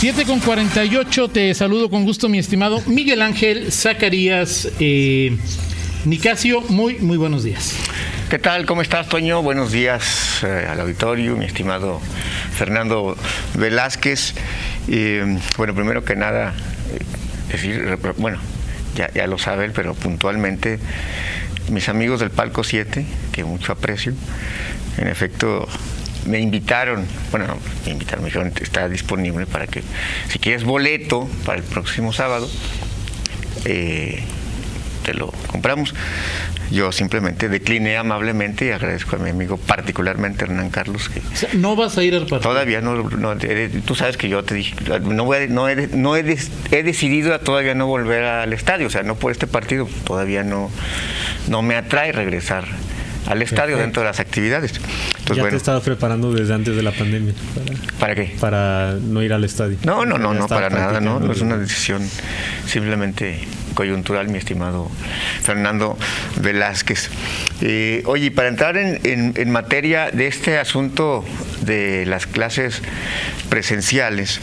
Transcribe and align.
7 0.00 0.24
con 0.24 0.40
48, 0.40 1.28
te 1.28 1.52
saludo 1.52 1.90
con 1.90 2.04
gusto, 2.04 2.30
mi 2.30 2.38
estimado 2.38 2.82
Miguel 2.86 3.20
Ángel 3.20 3.70
Zacarías 3.70 4.66
eh, 4.80 5.36
Nicasio. 6.06 6.62
Muy, 6.62 6.94
muy 7.00 7.18
buenos 7.18 7.44
días. 7.44 7.74
¿Qué 8.30 8.38
tal? 8.38 8.64
¿Cómo 8.64 8.80
estás, 8.80 9.10
Toño? 9.10 9.42
Buenos 9.42 9.72
días 9.72 10.42
eh, 10.42 10.66
al 10.70 10.80
auditorio, 10.80 11.36
mi 11.36 11.44
estimado 11.44 12.00
Fernando 12.54 13.14
Velázquez. 13.58 14.32
Bueno, 15.58 15.74
primero 15.74 16.02
que 16.02 16.16
nada, 16.16 16.54
eh, 16.94 17.52
decir, 17.52 17.98
bueno, 18.16 18.38
ya, 18.94 19.12
ya 19.12 19.26
lo 19.26 19.36
saben, 19.36 19.72
pero 19.74 19.92
puntualmente, 19.92 20.78
mis 21.70 21.90
amigos 21.90 22.20
del 22.20 22.30
Palco 22.30 22.64
7, 22.64 23.04
que 23.32 23.44
mucho 23.44 23.72
aprecio, 23.72 24.14
en 24.96 25.08
efecto, 25.08 25.68
me 26.26 26.38
invitaron, 26.40 27.06
bueno, 27.30 27.46
no, 27.46 27.56
me 27.86 27.92
invitaron, 27.92 28.22
me 28.24 28.28
dijeron, 28.30 28.52
está 28.60 28.88
disponible 28.88 29.46
para 29.46 29.66
que, 29.66 29.82
si 30.28 30.38
quieres 30.38 30.64
boleto 30.64 31.28
para 31.44 31.58
el 31.58 31.64
próximo 31.64 32.12
sábado, 32.12 32.48
eh, 33.64 34.22
te 35.04 35.14
lo 35.14 35.28
compramos. 35.46 35.94
Yo 36.70 36.92
simplemente 36.92 37.48
decliné 37.48 37.96
amablemente 37.96 38.66
y 38.66 38.70
agradezco 38.70 39.16
a 39.16 39.18
mi 39.18 39.30
amigo, 39.30 39.56
particularmente 39.56 40.44
Hernán 40.44 40.70
Carlos, 40.70 41.08
que 41.08 41.18
O 41.18 41.36
sea, 41.36 41.48
no 41.54 41.74
vas 41.74 41.98
a 41.98 42.04
ir 42.04 42.14
al 42.14 42.20
partido. 42.26 42.40
todavía 42.52 42.80
no, 42.80 43.08
tú 43.84 43.94
sabes 43.96 44.16
que 44.16 44.28
yo 44.28 44.44
te 44.44 44.54
dije, 44.54 44.76
no, 45.02 45.24
voy 45.24 45.38
a- 45.38 45.46
no, 45.48 45.68
he, 45.68 45.88
no 45.88 46.14
he, 46.16 46.36
he 46.70 46.82
decidido 46.84 47.34
a 47.34 47.40
todavía 47.40 47.74
no 47.74 47.88
volver 47.88 48.22
al 48.22 48.52
estadio, 48.52 48.86
o 48.86 48.90
sea, 48.90 49.02
no 49.02 49.16
por 49.16 49.32
este 49.32 49.48
partido, 49.48 49.88
todavía 50.04 50.44
no, 50.44 50.70
no 51.48 51.62
me 51.62 51.74
atrae 51.74 52.12
regresar 52.12 52.66
al 53.26 53.42
estadio 53.42 53.76
dentro 53.76 54.02
de 54.02 54.08
las 54.08 54.20
actividades. 54.20 54.72
Entonces, 54.74 55.36
ya 55.36 55.42
bueno, 55.42 55.50
te 55.50 55.56
estabas 55.56 55.82
preparando 55.82 56.32
desde 56.32 56.54
antes 56.54 56.74
de 56.74 56.82
la 56.82 56.90
pandemia 56.92 57.32
para, 57.54 57.98
¿para 57.98 58.14
qué? 58.14 58.34
para 58.40 58.94
no 59.00 59.22
ir 59.22 59.32
al 59.32 59.44
estadio. 59.44 59.76
No, 59.84 60.04
no, 60.04 60.18
no, 60.18 60.34
no, 60.34 60.48
para 60.48 60.70
nada, 60.70 61.00
no, 61.00 61.20
no 61.20 61.30
es 61.32 61.40
una 61.40 61.56
decisión 61.56 62.02
simplemente 62.66 63.40
coyuntural, 63.74 64.28
mi 64.28 64.38
estimado 64.38 64.90
Fernando 65.42 65.96
Velázquez. 66.40 67.08
Eh, 67.60 68.02
oye, 68.06 68.30
para 68.30 68.48
entrar 68.48 68.76
en, 68.76 69.00
en- 69.04 69.34
en 69.36 69.50
materia 69.50 70.10
de 70.10 70.26
este 70.26 70.58
asunto 70.58 71.24
de 71.62 72.04
las 72.06 72.26
clases 72.26 72.82
presenciales, 73.48 74.40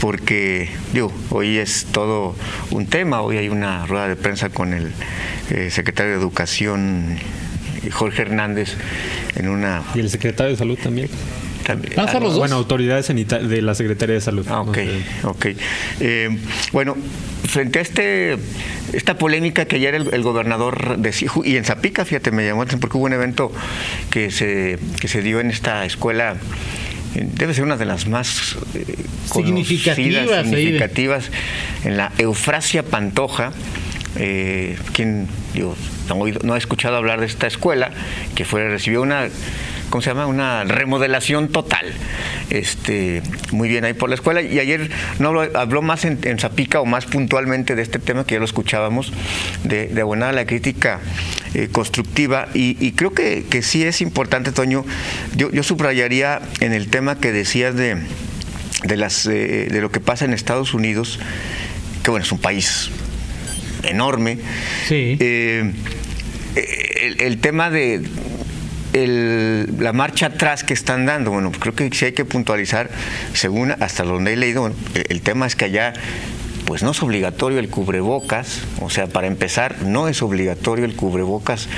porque 0.00 0.70
digo, 0.92 1.12
hoy 1.30 1.58
es 1.58 1.86
todo 1.92 2.36
un 2.70 2.86
tema, 2.86 3.22
hoy 3.22 3.38
hay 3.38 3.48
una 3.48 3.86
rueda 3.86 4.08
de 4.08 4.16
prensa 4.16 4.48
con 4.50 4.72
el 4.74 4.92
eh, 5.50 5.70
secretario 5.70 6.12
de 6.12 6.18
Educación, 6.18 7.16
Jorge 7.90 8.22
Hernández, 8.22 8.74
en 9.36 9.48
una... 9.48 9.82
Y 9.94 10.00
el 10.00 10.10
secretario 10.10 10.52
de 10.52 10.56
salud 10.58 10.78
también. 10.82 11.08
también- 11.64 11.94
¿Van 11.96 12.04
a 12.06 12.08
estar 12.08 12.22
los 12.22 12.32
dos? 12.32 12.38
Bueno, 12.40 12.56
autoridades 12.56 13.08
de 13.08 13.62
la 13.62 13.74
Secretaría 13.74 14.14
de 14.16 14.20
Salud. 14.20 14.46
Ah, 14.48 14.62
no 14.64 14.70
ok, 14.70 14.74
sé. 14.76 15.02
ok. 15.24 15.46
Eh, 16.00 16.38
bueno, 16.72 16.96
frente 17.48 17.78
a 17.78 17.82
este 17.82 18.36
esta 18.92 19.16
polémica 19.18 19.64
que 19.64 19.76
ayer 19.76 19.94
el, 19.94 20.12
el 20.14 20.22
gobernador 20.22 20.98
decía, 20.98 21.30
y 21.44 21.56
en 21.56 21.64
Zapica, 21.64 22.04
fíjate, 22.04 22.30
me 22.30 22.46
llamó 22.46 22.64
porque 22.66 22.96
hubo 22.96 23.06
un 23.06 23.12
evento 23.12 23.50
que 24.10 24.30
se, 24.30 24.78
que 25.00 25.08
se 25.08 25.20
dio 25.22 25.40
en 25.40 25.50
esta 25.50 25.84
escuela, 25.84 26.36
eh, 27.16 27.26
debe 27.34 27.54
ser 27.54 27.64
una 27.64 27.76
de 27.76 27.84
las 27.86 28.06
más 28.06 28.56
eh, 28.74 28.84
Significativas 29.32 30.26
conocidas, 30.26 30.46
significativas, 30.46 31.30
en 31.84 31.96
la 31.96 32.12
Eufrasia 32.18 32.82
Pantoja. 32.84 33.52
Eh, 34.16 34.76
quien 34.92 35.26
digo, 35.54 35.74
no, 36.08 36.16
oído- 36.16 36.40
no 36.42 36.54
ha 36.54 36.58
escuchado 36.58 36.96
hablar 36.96 37.20
de 37.20 37.26
esta 37.26 37.46
escuela, 37.46 37.90
que 38.34 38.44
fue, 38.44 38.68
recibió 38.68 39.02
una, 39.02 39.28
¿cómo 39.90 40.02
se 40.02 40.10
llama? 40.10 40.26
Una 40.26 40.64
remodelación 40.64 41.48
total. 41.48 41.92
Este, 42.50 43.22
muy 43.52 43.68
bien 43.68 43.84
ahí 43.84 43.94
por 43.94 44.08
la 44.08 44.14
escuela. 44.14 44.42
Y 44.42 44.58
ayer 44.58 44.90
no 45.18 45.40
habló, 45.54 45.82
más 45.82 46.04
en, 46.04 46.38
Zapica 46.38 46.80
o 46.80 46.86
más 46.86 47.06
puntualmente 47.06 47.74
de 47.74 47.82
este 47.82 47.98
tema 47.98 48.24
que 48.24 48.34
ya 48.34 48.38
lo 48.38 48.44
escuchábamos, 48.44 49.12
de, 49.64 49.88
de 49.88 50.00
abonar 50.00 50.30
a 50.30 50.32
la 50.32 50.46
crítica 50.46 51.00
eh, 51.54 51.68
constructiva. 51.70 52.48
Y, 52.54 52.92
creo 52.92 53.12
que, 53.12 53.44
sí 53.62 53.84
es 53.84 54.00
importante, 54.00 54.52
Toño. 54.52 54.84
Yo, 55.36 55.62
subrayaría 55.62 56.40
en 56.60 56.72
el 56.72 56.88
tema 56.88 57.18
que 57.18 57.32
decías 57.32 57.74
de, 57.74 57.96
eh, 58.88 59.68
de 59.70 59.80
lo 59.80 59.90
que 59.90 60.00
pasa 60.00 60.24
en 60.24 60.32
Estados 60.32 60.74
Unidos, 60.74 61.18
que 62.02 62.10
bueno, 62.10 62.24
es 62.24 62.32
un 62.32 62.38
país 62.38 62.90
enorme. 63.88 64.38
Sí. 64.88 65.16
Eh, 65.20 65.72
el, 67.02 67.20
el 67.20 67.38
tema 67.38 67.70
de 67.70 68.02
el- 68.92 69.66
la 69.80 69.92
marcha 69.92 70.26
atrás 70.26 70.62
que 70.64 70.72
están 70.74 71.04
dando, 71.06 71.30
bueno, 71.32 71.50
creo 71.52 71.74
que 71.74 71.90
sí 71.92 72.04
hay 72.06 72.12
que 72.12 72.24
puntualizar, 72.24 72.90
según 73.32 73.72
hasta 73.72 74.04
donde 74.04 74.32
he 74.32 74.36
leído, 74.36 74.60
bueno, 74.62 74.76
el, 74.94 75.04
el 75.08 75.20
tema 75.20 75.46
es 75.46 75.56
que 75.56 75.64
allá 75.66 75.94
pues 76.66 76.82
no 76.82 76.92
es 76.92 77.02
obligatorio 77.02 77.58
el 77.58 77.68
cubrebocas, 77.68 78.62
o 78.80 78.88
sea, 78.88 79.06
para 79.06 79.26
empezar, 79.26 79.82
no 79.82 80.08
es 80.08 80.22
obligatorio 80.22 80.86
el 80.86 80.94
cubrebocas 80.94 81.68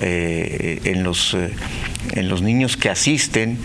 eh, 0.00 0.80
en, 0.84 1.02
los, 1.02 1.34
eh, 1.34 1.50
en 2.14 2.30
los 2.30 2.40
niños 2.40 2.78
que 2.78 2.88
asisten, 2.88 3.58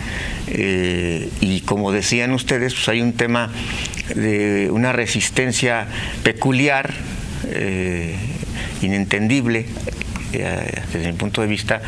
eh, 0.48 1.30
y 1.40 1.60
como 1.62 1.90
decían 1.90 2.32
ustedes, 2.32 2.74
pues 2.74 2.86
hay 2.90 3.00
un 3.00 3.14
tema 3.14 3.50
de 4.14 4.68
una 4.70 4.92
resistencia 4.92 5.86
peculiar, 6.22 6.92
eh, 7.46 8.16
inentendible, 8.82 9.66
eh, 10.32 10.82
desde 10.92 11.06
mi 11.12 11.16
punto 11.18 11.40
de 11.40 11.46
vista, 11.46 11.80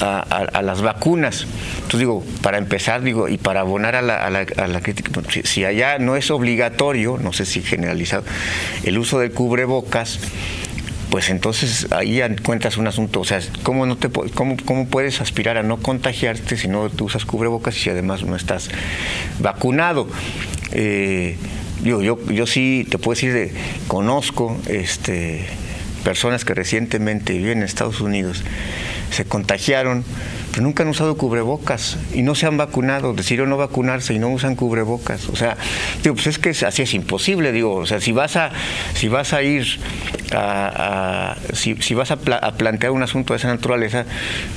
a, 0.00 0.62
las 0.62 0.80
vacunas. 0.80 1.46
Entonces 1.76 2.00
digo, 2.00 2.24
para 2.42 2.58
empezar, 2.58 3.02
digo, 3.02 3.28
y 3.28 3.36
para 3.36 3.60
abonar 3.60 3.96
a 3.96 4.02
la, 4.02 4.24
a 4.24 4.30
la- 4.30 4.46
la 4.68 4.80
crítica, 4.80 5.10
si, 5.44 5.64
allá 5.64 5.98
no 5.98 6.16
es 6.16 6.30
obligatorio, 6.30 7.18
no 7.20 7.32
sé 7.32 7.44
si 7.46 7.62
generalizado, 7.62 8.24
el 8.84 8.98
uso 8.98 9.18
del 9.18 9.32
cubrebocas, 9.32 10.20
pues 11.10 11.30
entonces 11.30 11.88
ahí 11.90 12.20
encuentras 12.20 12.76
un 12.76 12.86
asunto, 12.86 13.20
o 13.20 13.24
sea, 13.24 13.40
¿cómo, 13.62 13.86
no 13.86 13.96
te, 13.96 14.08
cómo, 14.10 14.56
cómo 14.64 14.86
puedes 14.86 15.20
aspirar 15.20 15.56
a 15.56 15.62
no 15.62 15.78
contagiarte 15.78 16.56
si 16.56 16.68
no 16.68 16.90
tú 16.90 17.06
usas 17.06 17.24
cubrebocas 17.24 17.76
y 17.76 17.80
si 17.80 17.90
además 17.90 18.22
no 18.24 18.36
estás 18.36 18.68
vacunado? 19.40 20.06
Eh, 20.72 21.36
digo, 21.80 22.02
yo, 22.02 22.18
yo 22.30 22.46
sí 22.46 22.86
te 22.90 22.98
puedo 22.98 23.14
decir, 23.14 23.32
de, 23.32 23.52
conozco 23.86 24.56
este, 24.66 25.46
personas 26.04 26.44
que 26.44 26.54
recientemente 26.54 27.34
viven 27.34 27.58
en 27.58 27.64
Estados 27.64 28.00
Unidos, 28.00 28.42
se 29.10 29.24
contagiaron, 29.24 30.04
pero 30.50 30.62
nunca 30.62 30.82
han 30.82 30.88
usado 30.88 31.16
cubrebocas 31.16 31.98
y 32.12 32.22
no 32.22 32.34
se 32.34 32.46
han 32.46 32.56
vacunado, 32.56 33.14
decidieron 33.14 33.50
no 33.50 33.56
vacunarse 33.56 34.14
y 34.14 34.18
no 34.18 34.28
usan 34.28 34.54
cubrebocas. 34.54 35.28
O 35.28 35.36
sea, 35.36 35.56
digo, 36.02 36.14
pues 36.14 36.26
es 36.26 36.38
que 36.38 36.50
así 36.50 36.82
es 36.82 36.94
imposible, 36.94 37.52
digo, 37.52 37.74
o 37.74 37.86
sea, 37.86 38.00
si 38.00 38.12
vas 38.12 38.36
a, 38.36 38.50
si 38.94 39.08
vas 39.08 39.32
a 39.32 39.42
ir 39.42 39.66
a, 40.32 41.36
si, 41.52 41.76
si 41.76 41.94
vas 41.94 42.10
a, 42.10 42.18
a 42.42 42.52
plantear 42.52 42.92
un 42.92 43.02
asunto 43.02 43.32
de 43.32 43.38
esa 43.38 43.48
naturaleza, 43.48 44.04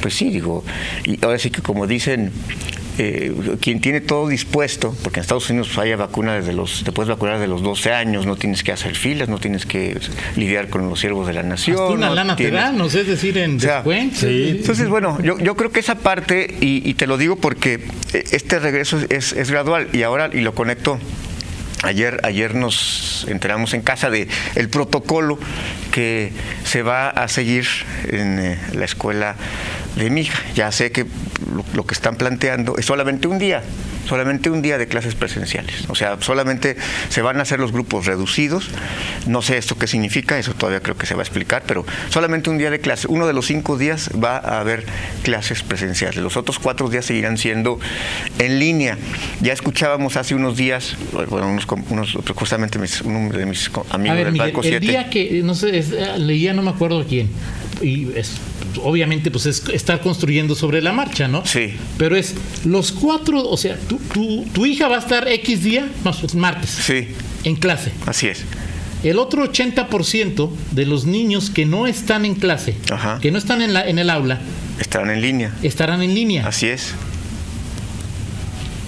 pues 0.02 0.16
sí, 0.16 0.30
digo, 0.30 0.64
y 1.06 1.24
ahora 1.24 1.38
sí 1.40 1.50
que 1.50 1.62
como 1.62 1.88
dicen, 1.88 2.31
eh, 2.97 3.34
quien 3.62 3.79
tiene 3.81 4.02
todo 4.02 4.28
dispuesto, 4.28 4.96
porque 5.03 5.19
en 5.19 5.22
Estados 5.22 5.50
Unidos 5.50 5.78
hay 5.78 5.94
vacuna 5.96 6.35
desde 6.35 6.53
los, 6.53 6.84
te 6.84 6.91
puedes 6.91 7.09
vacunar 7.09 7.35
desde 7.35 7.47
los 7.47 7.62
12 7.63 7.94
años, 7.94 8.25
no 8.25 8.35
tienes 8.35 8.63
que 8.63 8.72
hacer 8.72 8.96
filas, 8.96 9.29
no 9.29 9.38
tienes 9.40 9.66
que 9.66 9.97
lidiar 10.35 10.69
con 10.69 10.88
los 10.90 11.00
siervos 11.00 11.25
de 11.28 11.34
la 11.34 11.44
nación. 11.44 11.78
Hasta 11.78 11.88
una 11.94 12.07
no 12.09 12.16
lana 12.16 12.35
te 12.35 12.44
tienes- 12.46 12.62
dan, 12.62 12.78
no 12.78 12.90
sé, 12.90 13.01
es 13.01 13.07
decir, 13.07 13.38
en 13.38 13.57
O 13.57 13.59
sea, 13.59 13.75
descuentos. 13.75 14.19
sí. 14.19 14.47
entonces, 14.59 14.88
bueno, 14.90 15.18
yo, 15.22 15.38
yo 15.40 15.56
creo 15.56 15.72
que 15.72 15.80
esa 15.80 15.96
parte, 15.96 16.56
y, 16.62 16.88
y 16.88 16.94
te 16.96 17.07
lo 17.07 17.18
digo 17.18 17.35
porque 17.38 17.80
este 18.13 18.59
regreso 18.59 19.00
es, 19.09 19.34
es 19.34 19.50
gradual, 19.51 19.88
y 19.94 20.03
ahora, 20.03 20.30
y 20.34 20.41
lo 20.41 20.53
conecto, 20.53 21.00
ayer, 21.84 22.19
ayer 22.24 22.53
nos 22.56 23.25
enteramos 23.28 23.74
en 23.74 23.81
casa 23.81 24.09
de 24.09 24.28
el 24.56 24.69
protocolo 24.69 25.40
que 25.91 26.31
se 26.63 26.84
va 26.84 27.09
a 27.09 27.28
seguir 27.28 27.66
en 28.09 28.40
eh, 28.40 28.59
la 28.74 28.85
escuela 28.85 29.35
de 29.96 30.09
mi 30.09 30.22
hija. 30.22 30.40
Ya 30.56 30.72
sé 30.72 30.91
que 30.91 31.06
lo, 31.53 31.63
lo 31.74 31.85
que 31.85 31.94
están 31.94 32.16
planteando 32.16 32.78
es 32.78 32.85
solamente 32.85 33.28
un 33.28 33.40
día, 33.40 33.62
solamente 34.07 34.50
un 34.50 34.62
día 34.62 34.78
de 34.78 34.88
clases 34.88 35.16
presenciales. 35.16 35.85
O 35.90 35.96
sea, 35.96 36.18
solamente 36.22 36.78
se 37.10 37.21
van 37.21 37.38
a 37.39 37.42
hacer 37.42 37.60
los 37.60 37.71
grupos 37.71 38.06
reducidos. 38.06 38.69
No 39.27 39.42
sé 39.42 39.57
esto 39.57 39.77
qué 39.77 39.88
significa, 39.88 40.38
eso 40.39 40.54
todavía 40.54 40.81
creo 40.81 40.98
que 40.98 41.06
se 41.06 41.13
va 41.13 41.21
a 41.21 41.24
explicar, 41.24 41.63
pero 41.68 41.86
solamente 42.10 42.50
un 42.50 42.57
día 42.57 42.69
de 42.71 42.80
clase. 42.80 43.07
Uno 43.10 43.27
de 43.27 43.33
los 43.33 43.45
cinco 43.48 43.77
días 43.77 44.10
va 44.24 44.38
a 44.38 44.60
haber 44.60 44.86
clases 45.24 45.62
presenciales. 45.63 46.18
Los 46.18 46.38
otros 46.38 46.57
cuatro 46.60 46.89
días 46.89 47.06
seguirán 47.06 47.38
siendo 47.38 47.80
en 48.39 48.60
línea. 48.60 48.98
Ya 49.42 49.54
escuchábamos 49.54 50.16
hace 50.18 50.36
unos 50.36 50.57
días, 50.57 50.95
bueno, 51.30 51.48
unos, 51.50 51.66
unos- 51.89 52.18
justamente 52.36 52.80
mis- 52.80 53.01
uno 53.01 53.30
de 53.36 53.45
mis 53.45 53.69
A 53.89 53.95
amigos 53.95 54.16
ver, 54.18 54.25
del 54.25 54.33
Miguel, 54.33 54.48
Banco 54.48 54.62
el 54.62 54.68
7. 54.69 54.86
día 54.88 55.10
que, 55.10 55.42
no 55.44 55.54
sé, 55.54 55.77
es- 55.77 55.92
leía, 56.18 56.54
no 56.54 56.62
me 56.62 56.69
acuerdo 56.71 57.06
quién, 57.07 57.30
y 57.83 58.10
es, 58.16 58.33
obviamente, 58.83 59.31
pues 59.31 59.45
es 59.45 59.63
estar 59.74 60.01
construyendo 60.01 60.56
sobre 60.56 60.81
la 60.81 60.92
marcha, 60.94 61.28
¿no? 61.28 61.45
Sí. 61.45 61.74
Pero 61.98 62.16
es 62.16 62.36
los 62.66 62.92
cuatro, 62.92 63.44
o 63.48 63.57
sea, 63.57 63.78
tu, 63.78 63.98
tu, 64.13 64.44
tu 64.54 64.66
hija 64.66 64.88
va 64.88 64.98
a 64.98 65.00
estar 65.00 65.28
X 65.28 65.63
día, 65.63 65.88
pues, 66.04 66.36
martes, 66.36 66.69
Sí, 66.69 67.07
en 67.44 67.56
clase. 67.56 67.92
así 68.06 68.28
es. 68.28 68.44
El 69.04 69.18
otro 69.18 69.44
80% 69.51 70.51
de 70.72 70.86
los 70.86 71.06
niños 71.06 71.50
que 71.50 71.66
no 71.66 71.88
están 71.88 72.24
en 72.24 72.36
clase, 72.36 72.75
Ajá. 72.92 73.18
que 73.19 73.31
no 73.31 73.38
están 73.39 73.62
en, 73.63 73.74
la, 73.74 73.88
en 73.88 73.98
el 73.98 74.10
aula, 74.12 74.39
Estarán 74.80 75.10
en 75.10 75.22
línea. 75.22 75.51
estarán 75.63 76.01
en 76.04 76.13
línea. 76.13 76.48
Así 76.48 76.68
es. 76.68 76.94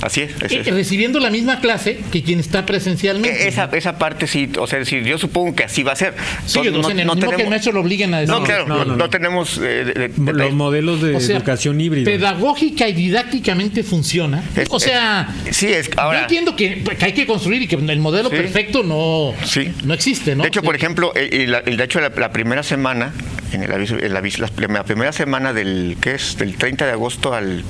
Así 0.03 0.21
es. 0.21 0.31
es 0.41 0.51
eh, 0.51 0.59
eso. 0.61 0.71
recibiendo 0.71 1.19
la 1.19 1.29
misma 1.29 1.59
clase 1.61 1.99
que 2.11 2.23
quien 2.23 2.39
está 2.39 2.65
presencialmente. 2.65 3.43
E- 3.45 3.47
Esa, 3.47 3.69
esa 3.71 3.97
parte 3.97 4.27
sí, 4.27 4.49
o 4.59 4.67
sea, 4.67 4.79
decir, 4.79 5.03
yo 5.03 5.17
supongo 5.17 5.55
que 5.55 5.63
así 5.63 5.81
va 5.83 5.93
a 5.93 5.95
ser. 5.95 6.13
Sí, 6.45 6.59
Entonces, 6.59 6.79
o 6.79 6.83
sea, 6.83 6.91
en 6.91 6.99
el 7.31 7.35
que 7.37 7.49
maestro 7.49 7.71
lo 7.71 7.79
obliguen 7.81 8.13
a 8.13 8.19
decir. 8.19 8.35
No, 8.35 8.43
claro, 8.43 8.67
no, 8.67 8.79
no, 8.79 8.85
no, 8.85 8.91
no 8.91 8.97
no. 8.97 9.09
tenemos... 9.09 9.57
eh, 9.59 9.85
de- 9.85 10.09
de- 10.09 10.33
Los 10.33 10.53
modelos 10.53 11.01
de 11.01 11.15
O 11.15 11.19
sea, 11.21 11.37
educación 11.37 11.79
híbrida. 11.79 12.05
Pedagógica 12.05 12.87
y 12.87 12.93
didácticamente 12.93 13.83
funciona. 13.83 14.43
Es- 14.55 14.67
o 14.69 14.79
sea, 14.79 15.33
es- 15.45 15.55
sí, 15.55 15.67
es- 15.67 15.89
ahora- 15.97 16.17
yo 16.19 16.23
entiendo 16.23 16.55
que, 16.55 16.83
que 16.83 17.05
hay 17.05 17.13
que 17.13 17.25
construir 17.25 17.61
y 17.61 17.67
que 17.67 17.75
el 17.75 17.99
modelo 17.99 18.29
Sí. 18.29 18.35
perfecto 18.35 18.83
no, 18.83 19.33
Sí. 19.45 19.71
no 19.85 19.93
existe, 19.93 20.35
¿no? 20.35 20.43
De 20.43 20.49
hecho, 20.49 20.59
Sí. 20.59 20.65
por 20.65 20.75
ejemplo, 20.75 21.13
el, 21.15 21.33
el- 21.33 21.55
el- 21.65 21.77
de 21.77 21.83
hecho, 21.83 21.99
la, 22.01 22.09
la 22.09 22.31
primera 22.31 22.63
semana, 22.63 23.13
en 23.53 23.63
el 23.63 23.71
aviso, 23.71 23.97
en 23.97 24.13
la, 24.13 24.19
aviso- 24.19 24.39
la 24.41 24.47
prim- 24.47 24.73
la 24.73 24.83
primera 24.83 25.11
semana 25.13 25.53
del, 25.53 25.95
¿qué 26.01 26.15
es? 26.15 26.37
Del 26.37 26.55
30 26.55 26.85
de 26.85 26.91
agosto 26.91 27.33
al 27.33 27.63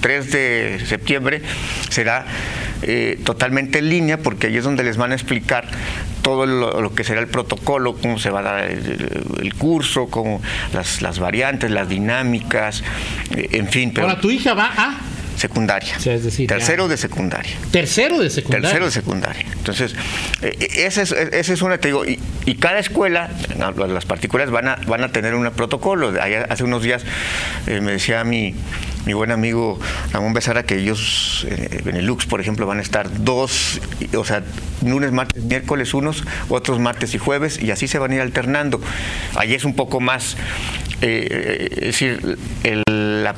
3 0.00 0.30
de 0.32 0.80
septiembre, 0.86 1.42
será 1.90 2.24
eh, 2.82 3.18
totalmente 3.24 3.78
en 3.80 3.88
línea, 3.88 4.18
porque 4.18 4.48
ahí 4.48 4.56
es 4.56 4.64
donde 4.64 4.84
les 4.84 4.96
van 4.96 5.12
a 5.12 5.14
explicar 5.14 5.66
todo 6.22 6.46
lo, 6.46 6.80
lo 6.80 6.94
que 6.94 7.04
será 7.04 7.20
el 7.20 7.28
protocolo, 7.28 7.94
cómo 7.96 8.18
se 8.18 8.30
va 8.30 8.40
a 8.40 8.42
dar 8.42 8.64
el, 8.70 9.08
el 9.42 9.54
curso, 9.54 10.06
cómo 10.08 10.42
las, 10.74 11.00
las 11.02 11.18
variantes, 11.18 11.70
las 11.70 11.88
dinámicas, 11.88 12.82
eh, 13.34 13.48
en 13.52 13.68
fin, 13.68 13.92
pero 13.94 14.08
Ahora, 14.08 14.20
tu 14.20 14.30
hija 14.30 14.54
va 14.54 14.66
a 14.76 15.00
secundaria. 15.36 15.94
O 15.96 16.00
sea, 16.00 16.14
es 16.14 16.24
decir, 16.24 16.48
ya- 16.48 16.56
tercero 16.56 16.88
de 16.88 16.96
secundaria. 16.96 17.56
tercero 17.70 18.18
de 18.18 18.28
secundaria. 18.28 18.62
Tercero 18.68 18.86
de 18.86 18.90
secundaria. 18.90 19.46
Entonces, 19.56 19.94
eh, 20.42 20.56
esa 20.78 21.02
es, 21.02 21.12
esa 21.12 21.52
es 21.52 21.62
una, 21.62 21.78
te 21.78 21.88
digo, 21.88 22.04
y, 22.04 22.18
y 22.44 22.56
cada 22.56 22.80
escuela, 22.80 23.30
las 23.88 24.04
particulares 24.04 24.50
van 24.50 24.66
a, 24.66 24.76
van 24.88 25.04
a 25.04 25.12
tener 25.12 25.34
un 25.36 25.48
protocolo. 25.52 26.12
Ayer- 26.20 26.46
hace 26.50 26.64
unos 26.64 26.82
días 26.82 27.04
eh, 27.68 27.80
me 27.80 27.92
decía 27.92 28.24
mi, 28.24 28.52
mi 29.08 29.14
buen 29.14 29.30
amigo 29.30 29.78
Ramón 30.12 30.34
Besara 30.34 30.64
que 30.64 30.76
ellos, 30.76 31.46
eh, 31.48 31.80
en 31.86 31.96
el 31.96 32.04
Lux, 32.04 32.26
por 32.26 32.42
ejemplo, 32.42 32.66
van 32.66 32.78
a 32.78 32.82
estar 32.82 33.24
dos, 33.24 33.80
o 34.14 34.22
sea, 34.22 34.42
lunes, 34.84 35.12
martes, 35.12 35.42
miércoles 35.42 35.94
unos, 35.94 36.24
otros 36.50 36.78
martes 36.78 37.14
y 37.14 37.18
jueves, 37.18 37.58
y 37.58 37.70
así 37.70 37.88
se 37.88 37.98
van 37.98 38.10
a 38.10 38.16
ir 38.16 38.20
alternando. 38.20 38.82
Ahí 39.34 39.54
es 39.54 39.64
un 39.64 39.74
poco 39.74 40.00
más, 40.00 40.36
eh, 41.00 41.68
es 41.70 41.86
decir, 41.86 42.38
el, 42.64 42.82
la 43.24 43.34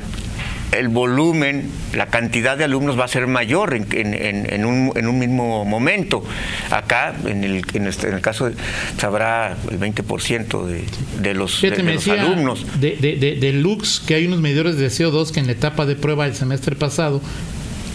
el 0.72 0.88
volumen, 0.88 1.69
la 1.94 2.06
cantidad 2.06 2.56
de 2.56 2.64
alumnos 2.64 2.99
va 2.99 3.05
a 3.05 3.08
ser 3.08 3.26
mayor 3.26 3.75
en, 3.75 3.87
en- 3.93 4.14
en- 4.52 4.64
un, 4.64 4.93
en 4.94 5.08
un 5.08 5.19
mismo 5.19 5.64
momento. 5.64 6.22
Acá, 6.70 7.14
en 7.26 7.43
el, 7.44 7.62
en 7.75 7.87
este- 7.87 8.08
en 8.08 8.14
el 8.14 8.20
caso, 8.20 8.49
de, 8.49 8.55
sabrá 8.99 9.56
el 9.70 9.78
20% 9.81 10.64
de, 10.67 10.84
de 11.20 11.34
los, 11.34 11.61
de- 11.61 11.70
de 11.70 11.82
los 11.94 12.05
alumnos. 12.20 12.67
de, 12.81 12.96
de, 13.00 13.17
de- 13.17 13.37
de 13.37 13.52
Lux 13.52 14.00
que 14.06 14.14
hay 14.14 14.26
unos 14.26 14.40
medidores 14.40 14.76
de 14.76 14.87
CO2 14.88 15.31
que 15.32 15.40
en 15.40 15.46
la 15.46 15.52
etapa 15.52 15.87
de 15.87 15.96
prueba 15.96 16.25
del 16.26 16.34
semestre 16.34 16.76
pasado 16.76 17.20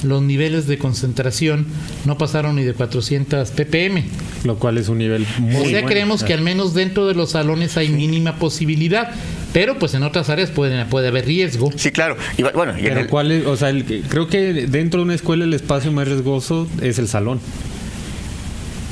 los 0.05 0.21
niveles 0.21 0.67
de 0.67 0.77
concentración 0.77 1.65
no 2.05 2.17
pasaron 2.17 2.55
ni 2.55 2.63
de 2.63 2.73
400 2.73 3.51
ppm. 3.51 4.03
Lo 4.43 4.57
cual 4.57 4.77
es 4.77 4.87
un 4.89 4.99
nivel 4.99 5.25
muy 5.39 5.55
o 5.55 5.61
sea, 5.63 5.71
bueno. 5.71 5.87
creemos 5.87 6.23
que 6.23 6.33
al 6.33 6.41
menos 6.41 6.73
dentro 6.73 7.07
de 7.07 7.15
los 7.15 7.31
salones 7.31 7.75
hay 7.77 7.89
mínima 7.89 8.37
posibilidad, 8.37 9.09
pero 9.53 9.79
pues 9.79 9.93
en 9.95 10.03
otras 10.03 10.29
áreas 10.29 10.49
puede, 10.51 10.85
puede 10.85 11.07
haber 11.07 11.25
riesgo. 11.25 11.71
Sí, 11.75 11.91
claro. 11.91 12.15
Y 12.37 12.43
bueno, 12.43 12.77
y 12.77 12.83
Pero 12.83 13.01
el- 13.01 13.07
cuál 13.07 13.31
es, 13.31 13.45
o 13.45 13.57
sea, 13.57 13.69
el- 13.69 13.83
creo 14.07 14.27
que 14.27 14.53
dentro 14.67 14.99
de 14.99 15.05
una 15.05 15.15
escuela 15.15 15.43
el 15.45 15.53
espacio 15.53 15.91
más 15.91 16.07
riesgoso 16.07 16.67
es 16.81 16.99
el 16.99 17.07
salón. 17.07 17.39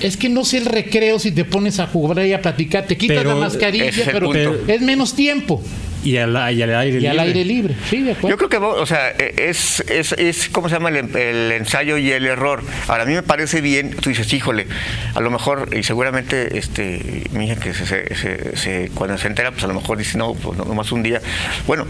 Es 0.02 0.18
que 0.18 0.28
no 0.28 0.44
sé 0.44 0.58
el 0.58 0.66
recreo 0.66 1.18
si 1.20 1.32
te 1.32 1.46
pones 1.46 1.80
a 1.80 1.88
jugar 1.88 2.26
y 2.26 2.34
a 2.34 2.42
platicar, 2.42 2.86
te 2.88 2.98
quitas 2.98 3.18
Pero, 3.18 3.30
la 3.36 3.46
mascarilla, 3.46 3.86
el 3.90 3.94
pero, 4.12 4.26
punto. 4.32 4.56
es 4.68 4.82
menos 4.82 5.14
tiempo 5.14 5.62
Y 6.04 6.18
al, 6.18 6.32
y 6.54 6.62
al 6.62 6.76
aire 6.76 6.98
y 6.98 7.02
libre. 7.02 7.10
al 7.10 7.20
aire 7.20 7.46
libre. 7.46 7.76
Sí, 7.90 8.02
de 8.04 8.12
acuerdo. 8.12 8.30
Yo 8.30 8.38
creo 8.38 8.50
que, 8.50 8.58
o 8.58 8.86
sea, 8.86 9.12
e- 9.12 9.34
es, 9.50 9.80
es, 9.90 10.12
es 10.14 10.50
¿cómo 10.50 10.68
se 10.70 10.76
llama? 10.76 10.90
El, 10.90 11.16
el 11.16 11.52
ensayo 11.54 11.98
y 11.98 12.12
el 12.12 12.26
error. 12.26 12.62
Ahora, 12.88 13.04
a 13.04 13.06
mí 13.06 13.14
me 13.14 13.24
parece 13.24 13.62
bien, 13.62 13.92
tú 13.92 14.10
dices, 14.10 14.32
híjole, 14.34 14.68
a 15.16 15.22
lo 15.22 15.32
mejor, 15.32 15.70
y 15.76 15.84
seguramente 15.84 16.58
este, 16.58 17.24
mi 17.32 17.46
hija 17.46 17.56
que 17.56 17.74
se, 17.74 17.86
se- 17.86 18.16
se- 18.16 18.58
se- 18.58 18.92
cuando 18.94 19.18
se 19.18 19.28
entera, 19.28 19.52
pues 19.52 19.64
a 19.64 19.68
lo 19.68 19.74
mejor 19.76 19.98
dice, 19.98 20.18
no, 20.18 20.34
pues 20.34 20.58
no, 20.58 20.66
nomás 20.66 20.92
un 20.92 21.04
día. 21.04 21.22
Bueno, 21.68 21.86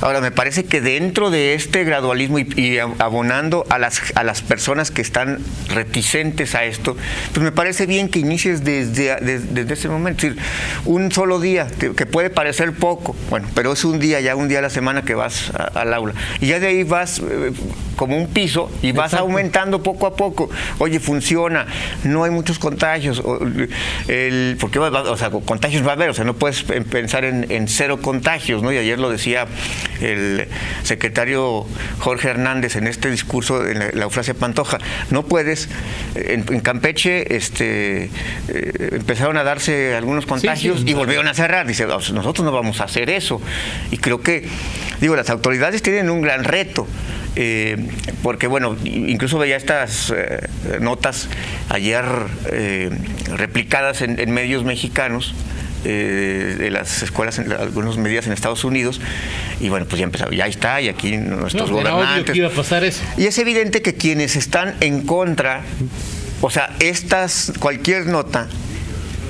ahora 0.00 0.20
me 0.20 0.30
parece 0.30 0.64
que 0.64 0.80
dentro 0.80 1.30
de 1.30 1.54
este 1.54 1.84
gradualismo 1.84 2.38
y, 2.38 2.42
y 2.56 2.76
ab- 2.76 2.94
abonando 2.98 3.64
a 3.70 3.78
las, 3.78 4.00
a 4.14 4.24
las 4.24 4.42
personas 4.42 4.90
que 4.90 5.00
están 5.02 5.38
reticentes 5.68 6.54
a 6.54 6.64
esto, 6.64 6.96
pues 7.32 7.42
me 7.44 7.52
parece 7.52 7.86
bien 7.86 8.08
que 8.08 8.18
inicies 8.18 8.64
desde, 8.64 9.16
desde, 9.20 9.46
desde 9.52 9.74
ese 9.74 9.88
momento. 9.88 10.26
Es 10.26 10.34
decir, 10.34 10.50
un 10.84 11.10
solo 11.12 11.40
día, 11.40 11.66
que 11.78 12.06
puede 12.06 12.30
parecer 12.30 12.72
poco, 12.72 13.16
bueno, 13.30 13.48
pero 13.54 13.72
es 13.72 13.84
un 13.84 13.98
día, 13.98 14.20
ya 14.20 14.36
un 14.36 14.48
día 14.48 14.58
a 14.58 14.62
la 14.62 14.70
semana 14.70 15.02
que 15.02 15.14
vas 15.14 15.50
a- 15.54 15.80
al 15.80 15.94
aula. 15.94 16.14
Y 16.40 16.46
ya 16.48 16.60
de 16.60 16.66
ahí 16.68 16.82
vas 16.84 17.18
eh, 17.20 17.52
como 17.96 18.16
un 18.16 18.26
piso 18.28 18.70
y 18.82 18.92
vas 18.92 19.12
Exacto. 19.12 19.26
aumentando 19.26 19.82
poco 19.82 20.06
a 20.06 20.16
poco. 20.16 20.50
Oye, 20.78 20.98
funciona, 21.00 21.66
no 22.04 22.24
hay 22.24 22.30
muchos 22.30 22.58
contagios. 22.58 23.22
el, 24.08 24.56
porque 24.60 24.78
va- 24.78 24.90
o 25.02 25.16
sea, 25.16 25.30
contagios 25.30 25.86
va 25.86 25.90
a 25.90 25.94
haber, 25.94 26.10
o 26.10 26.14
sea, 26.14 26.24
no 26.24 26.34
puedes 26.34 26.62
pe- 26.62 26.80
pensar 26.82 27.24
en, 27.24 27.50
en 27.50 27.68
cero 27.68 28.00
contagios, 28.00 28.62
¿no? 28.62 28.72
Y 28.72 28.78
ayer 28.78 28.98
lo 28.98 29.10
decía 29.10 29.46
el 30.00 30.48
secretario 30.82 31.66
Jorge 32.00 32.28
Hernández 32.28 32.76
en 32.76 32.86
este 32.86 33.10
discurso 33.10 33.66
en 33.66 33.78
la, 33.78 33.90
la 33.92 34.04
Eufrasia 34.04 34.34
Pantoja. 34.34 34.78
No 35.10 35.24
puedes, 35.24 35.68
en, 36.14 36.44
en 36.52 36.60
Campeche 36.60 37.36
este, 37.36 38.10
eh, 38.48 38.88
empezaron 38.92 39.36
a 39.36 39.44
darse 39.44 39.94
algunos 39.94 40.26
contagios 40.26 40.80
sí. 40.80 40.90
y 40.90 40.94
volvieron 40.94 41.28
a 41.28 41.34
cerrar. 41.34 41.66
Dice, 41.66 41.86
"Nos- 41.86 42.12
nosotros 42.12 42.44
no 42.44 42.52
vamos 42.52 42.80
a 42.80 42.84
hacer 42.84 43.10
eso. 43.10 43.40
Y 43.90 43.98
creo 43.98 44.20
que, 44.20 44.46
digo, 45.00 45.16
las 45.16 45.30
autoridades 45.30 45.82
tienen 45.82 46.10
un 46.10 46.22
gran 46.22 46.44
reto. 46.44 46.86
eh, 47.36 47.76
porque 48.22 48.46
bueno, 48.46 48.76
incluso 48.84 49.38
veía 49.38 49.56
estas 49.56 50.12
eh, 50.16 50.48
notas 50.80 51.28
ayer 51.68 52.04
eh, 52.46 52.90
replicadas 53.36 54.02
en, 54.02 54.20
en 54.20 54.30
medios 54.30 54.64
mexicanos 54.64 55.34
de 55.84 56.70
las 56.70 57.02
escuelas, 57.02 57.38
en 57.38 57.52
algunas 57.52 57.98
medidas 57.98 58.26
en 58.26 58.32
Estados 58.32 58.64
Unidos, 58.64 59.02
y 59.60 59.68
bueno, 59.68 59.84
pues 59.84 59.98
ya 59.98 60.04
empezaba, 60.04 60.30
ya 60.34 60.46
está, 60.46 60.80
y 60.80 60.88
aquí 60.88 61.18
nuestros 61.18 61.68
No, 61.70 61.76
gobernantes. 61.76 62.34
iba 62.34 62.48
a 62.48 62.50
pasar 62.50 62.84
eso. 62.84 63.02
Y 63.18 63.26
es 63.26 63.36
evidente 63.36 63.82
que 63.82 63.92
quienes 63.94 64.34
están 64.36 64.76
en 64.80 65.02
contra, 65.02 65.60
o 66.40 66.48
sea, 66.48 66.70
estas, 66.80 67.52
cualquier 67.58 68.06
nota, 68.06 68.48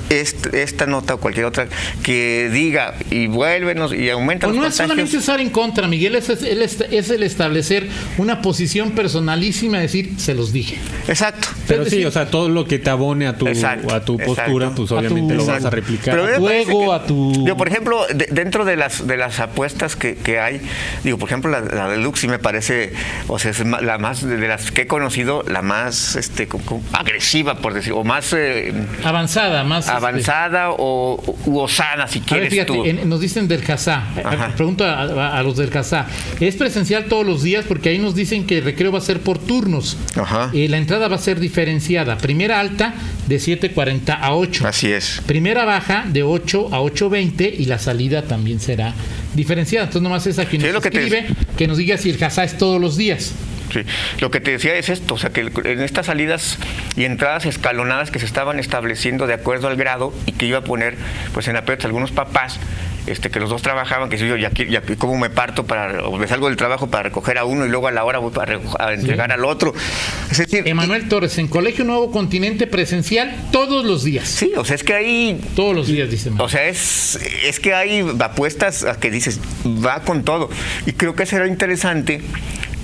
esta 0.09 0.85
nota 0.85 1.15
o 1.15 1.19
cualquier 1.19 1.45
otra, 1.45 1.67
que 2.03 2.49
diga 2.51 2.95
y 3.11 3.27
vuélvenos 3.27 3.93
y 3.93 4.09
aumenta 4.09 4.47
O 4.47 4.49
los 4.51 4.57
no 4.59 4.65
es 4.67 4.75
solamente 4.75 5.17
estar 5.17 5.39
en 5.39 5.49
contra, 5.49 5.87
Miguel, 5.87 6.15
es, 6.15 6.29
es- 6.29 6.81
es 6.91 7.09
el 7.09 7.23
establecer 7.23 7.87
una 8.17 8.41
posición 8.41 8.91
personalísima, 8.91 9.79
decir, 9.79 10.13
se 10.17 10.33
los 10.33 10.51
dije. 10.53 10.77
Exacto. 11.07 11.47
Pero 11.67 11.85
sí, 11.85 12.03
o 12.05 12.11
sea, 12.11 12.27
todo 12.29 12.49
lo 12.49 12.65
que 12.65 12.79
te 12.79 12.89
abone 12.89 13.27
a 13.27 13.37
tu, 13.37 13.47
Exacto, 13.47 13.93
a 13.93 14.03
tu 14.05 14.17
postura, 14.17 14.67
exacto. 14.67 14.75
pues 14.75 14.91
obviamente 14.91 15.33
tu- 15.33 15.39
lo 15.39 15.45
vas 15.45 15.65
a 15.65 15.69
replicar. 15.69 16.15
Pero 16.15 16.25
a 16.33 16.35
tu 16.37 16.43
parece 16.45 16.61
ego, 16.71 16.79
que- 16.85 16.93
a 16.95 17.05
tu- 17.07 17.43
Digo, 17.43 17.57
por 17.57 17.67
ejemplo, 17.67 18.05
de- 18.13 18.27
dentro 18.31 18.65
de 18.65 18.75
las 18.75 19.05
de 19.07 19.17
las 19.17 19.39
apuestas 19.39 19.95
que, 19.95 20.15
que 20.15 20.39
hay, 20.39 20.61
digo, 21.03 21.17
por 21.17 21.29
ejemplo, 21.29 21.49
la, 21.51 21.61
la 21.61 21.89
de 21.89 21.97
Lux 21.97 22.19
sí 22.19 22.27
me 22.27 22.39
parece, 22.39 22.93
o 23.27 23.39
sea, 23.39 23.51
es 23.51 23.59
la 23.65 23.97
más 23.97 24.21
de 24.25 24.35
de 24.37 24.47
las 24.47 24.71
que 24.71 24.81
he 24.81 24.87
conocido, 24.87 25.43
la 25.47 25.61
más 25.61 26.15
este 26.15 26.47
como- 26.47 26.63
como 26.65 26.83
agresiva, 26.93 27.55
por 27.55 27.73
decir, 27.73 27.93
o 27.93 28.03
más 28.03 28.33
eh, 28.33 28.73
Avanzada, 29.03 29.63
más. 29.63 29.87
Este, 29.95 30.07
avanzada 30.07 30.71
o 30.71 31.21
u 31.45 31.57
osada, 31.59 32.07
si 32.07 32.19
A 32.19 32.21
ver, 32.21 32.27
quieres 32.29 32.49
fíjate, 32.49 32.73
tú. 32.73 32.85
en- 32.85 33.07
nos 33.09 33.19
dicen 33.21 33.47
del 33.47 33.61
CASA. 33.63 34.03
Ajá. 34.23 34.53
Pregunto 34.55 34.83
a, 34.85 35.01
a- 35.03 35.37
a 35.39 35.43
los 35.43 35.57
del 35.57 35.69
CASA. 35.69 36.05
¿Es 36.39 36.55
presencial 36.55 37.05
todos 37.05 37.25
los 37.25 37.43
días? 37.43 37.65
Porque 37.67 37.89
ahí 37.89 37.97
nos 37.99 38.15
dicen 38.15 38.45
que 38.45 38.59
el 38.59 38.63
recreo 38.63 38.91
va 38.91 38.99
a 38.99 39.01
ser 39.01 39.19
por 39.21 39.37
turnos. 39.37 39.97
Ajá. 40.15 40.49
Eh, 40.53 40.67
la 40.69 40.77
entrada 40.77 41.07
va 41.07 41.15
a 41.15 41.19
ser 41.19 41.39
diferenciada. 41.39 42.17
Primera 42.17 42.59
alta 42.59 42.93
de 43.27 43.37
7.40 43.37 44.17
a 44.21 44.33
8. 44.35 44.67
Así 44.67 44.91
es. 44.91 45.21
Primera 45.25 45.65
baja 45.65 46.05
de 46.07 46.23
8 46.23 46.69
a 46.73 46.79
8.20 46.81 47.53
y 47.57 47.65
la 47.65 47.79
salida 47.79 48.23
también 48.23 48.59
será 48.59 48.93
diferenciada. 49.33 49.85
Entonces 49.85 50.01
nomás 50.03 50.27
es 50.27 50.39
a 50.39 50.45
quien 50.45 50.61
Sí, 50.61 50.67
nos 50.67 50.69
es 50.69 50.73
lo 50.75 50.81
que 50.81 50.91
te- 50.91 51.03
escribe 51.03 51.27
que 51.57 51.67
nos 51.67 51.77
diga 51.77 51.97
si 51.97 52.09
el 52.09 52.17
CASA 52.17 52.43
es 52.43 52.57
todos 52.57 52.79
los 52.79 52.97
días. 52.97 53.33
Sí. 53.73 53.81
Lo 54.19 54.31
que 54.31 54.39
te 54.39 54.51
decía 54.51 54.75
es 54.75 54.89
esto, 54.89 55.15
o 55.15 55.17
sea, 55.17 55.31
que 55.31 55.41
en 55.41 55.81
estas 55.81 56.05
salidas 56.05 56.57
y 56.95 57.03
entradas 57.05 57.45
escalonadas 57.45 58.11
que 58.11 58.19
se 58.19 58.25
estaban 58.25 58.59
estableciendo 58.59 59.27
de 59.27 59.33
acuerdo 59.33 59.67
al 59.67 59.75
grado 59.75 60.13
y 60.25 60.33
que 60.33 60.45
iba 60.45 60.59
a 60.59 60.63
poner, 60.63 60.95
pues 61.33 61.47
en 61.47 61.55
aprietos 61.57 61.85
algunos 61.85 62.11
papás, 62.11 62.59
este, 63.07 63.29
que 63.29 63.39
los 63.39 63.49
dos 63.51 63.61
trabajaban, 63.61 64.09
que 64.09 64.17
si 64.17 64.27
yo, 64.27 64.35
ya, 64.35 64.47
aquí- 64.47 64.75
aquí, 64.75 64.95
cómo 64.95 65.15
me 65.17 65.29
parto 65.29 65.65
para, 65.65 66.03
o 66.07 66.17
me 66.17 66.27
salgo 66.27 66.47
del 66.47 66.57
trabajo 66.57 66.87
para 66.89 67.03
recoger 67.03 67.37
a 67.37 67.45
uno 67.45 67.65
y 67.65 67.69
luego 67.69 67.87
a 67.87 67.91
la 67.91 68.03
hora 68.03 68.17
voy 68.19 68.31
para 68.31 68.59
a 68.79 68.93
entregar 68.93 69.31
al 69.31 69.45
otro. 69.45 69.73
Es 70.31 70.37
decir, 70.39 70.63
Emanuel 70.67 71.07
Torres, 71.07 71.37
en 71.37 71.47
Colegio 71.47 71.85
Nuevo 71.85 72.11
Continente 72.11 72.65
presencial 72.67 73.35
todos 73.51 73.85
los 73.85 74.03
días. 74.03 74.27
sí, 74.27 74.51
o 74.57 74.65
sea, 74.65 74.75
es 74.75 74.83
que 74.83 74.93
ahí 74.95 75.39
Todos 75.55 75.75
los 75.75 75.87
días, 75.87 76.09
dice 76.09 76.29
Emanuel. 76.29 76.45
O 76.45 76.49
sea, 76.49 76.65
es, 76.67 77.19
es 77.43 77.59
que 77.59 77.73
hay 77.75 78.03
apuestas 78.19 78.83
a 78.85 78.99
que 78.99 79.11
dices, 79.11 79.39
va 79.65 80.01
con 80.01 80.23
todo. 80.23 80.49
Y 80.87 80.93
creo 80.93 81.15
que 81.15 81.25
será 81.27 81.45
interesante 81.47 82.21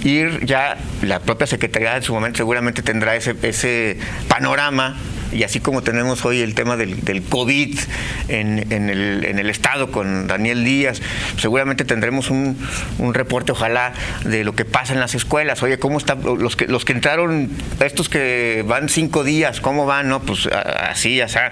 ir 0.03 0.45
ya, 0.45 0.77
la 1.01 1.19
propia 1.19 1.47
Secretaría 1.47 1.95
en 1.97 2.03
su 2.03 2.13
momento 2.13 2.37
seguramente 2.37 2.81
tendrá 2.81 3.15
ese, 3.15 3.35
ese 3.41 3.97
panorama 4.27 4.97
y 5.31 5.43
así 5.43 5.59
como 5.59 5.81
tenemos 5.81 6.25
hoy 6.25 6.41
el 6.41 6.55
tema 6.55 6.77
del, 6.77 7.03
del 7.03 7.23
COVID 7.23 7.79
en, 8.27 8.71
en, 8.71 8.89
el, 8.89 9.25
en, 9.25 9.39
el, 9.39 9.49
Estado 9.49 9.91
con 9.91 10.27
Daniel 10.27 10.63
Díaz, 10.63 11.01
seguramente 11.37 11.85
tendremos 11.85 12.29
un, 12.29 12.57
un, 12.99 13.13
reporte, 13.13 13.51
ojalá, 13.51 13.93
de 14.25 14.43
lo 14.43 14.53
que 14.53 14.65
pasa 14.65 14.93
en 14.93 14.99
las 14.99 15.15
escuelas. 15.15 15.61
Oye, 15.63 15.77
¿cómo 15.79 15.97
están 15.97 16.21
los 16.23 16.55
que, 16.55 16.67
los 16.67 16.85
que 16.85 16.93
entraron, 16.93 17.49
estos 17.79 18.09
que 18.09 18.63
van 18.67 18.89
cinco 18.89 19.23
días, 19.23 19.61
cómo 19.61 19.85
van? 19.85 20.09
No, 20.09 20.21
pues 20.21 20.47
así, 20.47 21.21
o 21.21 21.29
sea, 21.29 21.51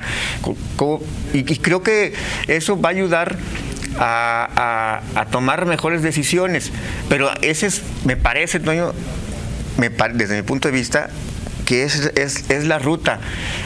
y, 1.34 1.40
y 1.40 1.58
creo 1.58 1.84
que 1.84 2.14
eso 2.48 2.80
va 2.80 2.90
a 2.90 2.92
ayudar 2.92 3.38
a, 3.98 5.02
a, 5.16 5.22
a, 5.22 5.26
tomar 5.26 5.66
mejores 5.66 6.02
decisiones. 6.02 6.72
Pero 7.08 7.32
ese 7.42 7.68
es, 7.68 7.82
me 8.06 8.16
parece, 8.18 8.60
Toño, 8.60 8.94
me, 9.78 9.90
desde 9.90 10.36
mi 10.36 10.42
punto 10.44 10.68
de 10.68 10.74
vista, 10.74 11.10
que 11.66 11.84
es, 11.84 12.12
es, 12.16 12.50
es, 12.50 12.66
la 12.66 12.80
ruta. 12.80 13.20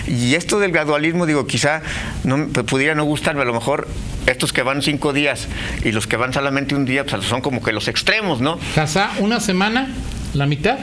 Y 0.07 0.35
esto 0.35 0.59
del 0.59 0.71
gradualismo, 0.71 1.25
digo, 1.25 1.47
quizá 1.47 1.81
no, 2.23 2.47
pudiera 2.47 2.95
no 2.95 3.05
gustarme, 3.05 3.41
a 3.41 3.45
lo 3.45 3.53
mejor 3.53 3.87
estos 4.25 4.53
que 4.53 4.61
van 4.61 4.81
cinco 4.81 5.13
días 5.13 5.47
y 5.83 5.91
los 5.91 6.05
que 6.07 6.17
van 6.17 6.33
solamente 6.33 6.75
un 6.75 6.85
día, 6.85 7.05
pues 7.05 7.25
son 7.25 7.41
como 7.41 7.63
que 7.63 7.71
los 7.71 7.87
extremos, 7.87 8.41
¿no? 8.41 8.59
Casa, 8.75 9.11
una 9.19 9.39
semana, 9.39 9.89
la 10.33 10.45
mitad, 10.45 10.79